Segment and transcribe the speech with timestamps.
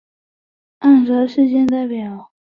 [0.79, 2.31] 暗杀事件列表